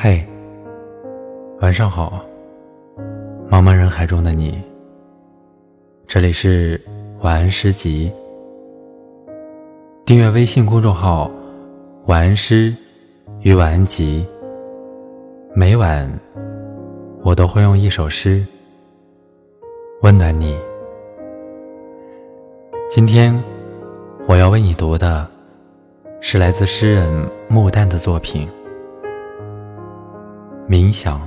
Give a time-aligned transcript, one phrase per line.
[0.00, 0.24] 嘿，
[1.60, 2.24] 晚上好，
[3.50, 4.62] 茫茫人海中的你。
[6.06, 6.80] 这里是
[7.18, 8.08] 晚安诗集。
[10.06, 11.28] 订阅微信公众号
[12.06, 12.72] “晚安诗
[13.40, 14.24] 与晚安集”，
[15.52, 16.08] 每晚
[17.24, 18.46] 我都会用一首诗
[20.02, 20.56] 温暖你。
[22.88, 23.36] 今天
[24.28, 25.26] 我要为你读的
[26.20, 28.48] 是来自诗人木旦的作品。
[30.68, 31.18] 冥想。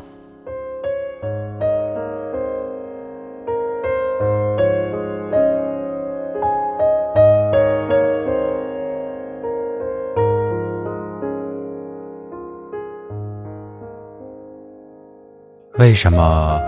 [15.80, 16.62] 为什么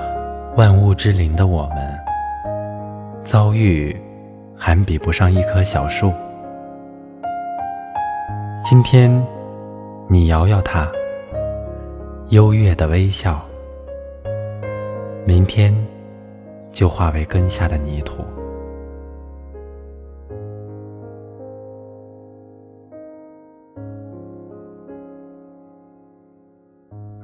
[0.55, 1.77] 万物之灵的我们
[3.21, 3.95] 遭遇
[4.57, 6.11] 还比不上一棵小树？
[8.63, 9.23] 今天，
[10.09, 10.91] 你摇摇它。
[12.33, 13.47] 优越的微笑，
[15.23, 15.71] 明天
[16.71, 18.23] 就化为根下的泥土。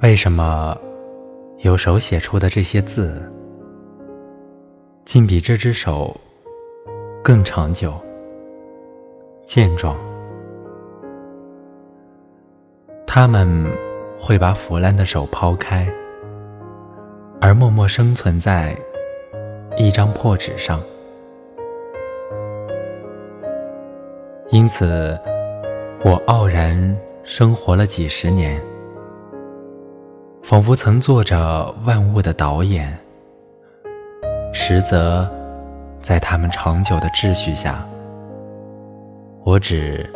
[0.03, 0.77] 为什么
[1.61, 3.19] 有手写出的这些字，
[5.05, 6.15] 竟比这只手
[7.23, 7.95] 更长久、
[9.43, 9.97] 健壮？
[13.07, 13.89] 他们。
[14.20, 15.88] 会把腐烂的手抛开，
[17.39, 18.78] 而默默生存在
[19.78, 20.81] 一张破纸上。
[24.50, 25.17] 因此，
[26.03, 28.61] 我傲然生活了几十年，
[30.42, 32.95] 仿佛曾做着万物的导演，
[34.52, 35.30] 实则
[36.02, 37.88] 在他们长久的秩序下，
[39.45, 40.08] 我只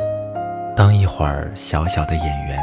[0.76, 2.60] 当一会儿小小的演员。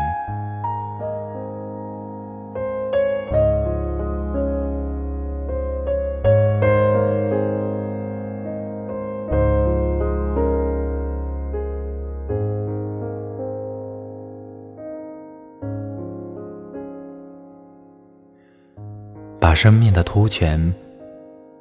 [19.40, 20.72] 把生命的突泉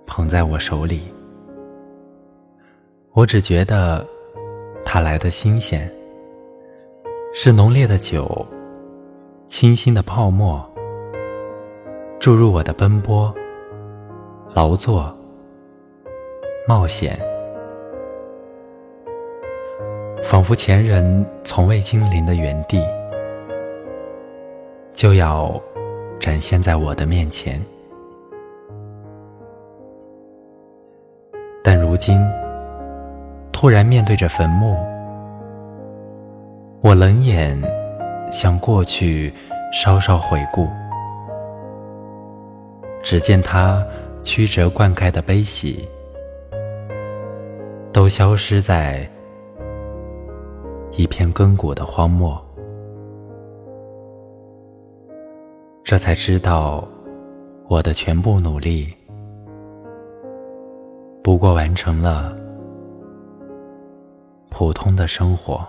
[0.05, 1.01] 捧在我手里，
[3.13, 4.05] 我只觉得
[4.83, 5.89] 它来的新鲜，
[7.33, 8.45] 是浓烈的酒，
[9.47, 10.61] 清新的泡沫，
[12.19, 13.33] 注入我的奔波、
[14.53, 15.17] 劳作、
[16.67, 17.17] 冒险，
[20.21, 22.85] 仿佛前人从未经临的原地，
[24.91, 25.49] 就要
[26.19, 27.59] 展现在我的面前。
[31.63, 32.21] 但如今，
[33.51, 34.77] 突然面对着坟墓，
[36.81, 37.61] 我冷眼
[38.31, 39.33] 向过去
[39.71, 40.67] 稍稍回顾，
[43.03, 43.85] 只见它
[44.23, 45.87] 曲折灌溉的悲喜，
[47.91, 49.07] 都消失在
[50.91, 52.48] 一片亘古的荒漠。
[55.89, 56.87] 这才知道，
[57.67, 58.93] 我的全部努力。
[61.23, 62.37] 不过完成了
[64.51, 65.67] 普通的生活。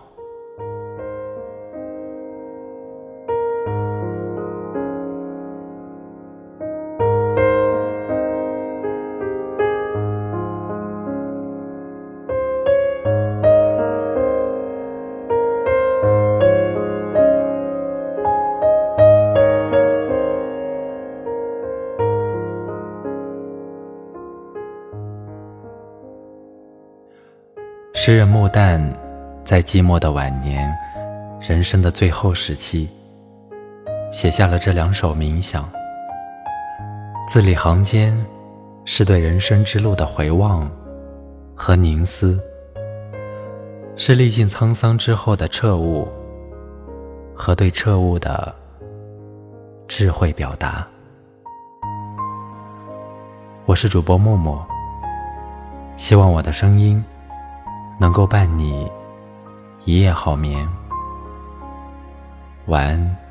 [28.03, 28.81] 诗人穆旦
[29.44, 30.75] 在寂寞的晚年，
[31.38, 32.88] 人生的最后时期，
[34.11, 35.69] 写下了这两首冥想。
[37.28, 38.16] 字里行间，
[38.87, 40.66] 是对人生之路的回望
[41.55, 42.43] 和凝思，
[43.97, 46.09] 是历尽沧桑之后的彻悟
[47.34, 48.54] 和对彻悟的
[49.86, 50.89] 智慧表达。
[53.66, 54.66] 我是主播默默，
[55.98, 57.04] 希望我的声音。
[58.01, 58.91] 能够伴你
[59.85, 60.67] 一夜好眠，
[62.65, 63.29] 晚安。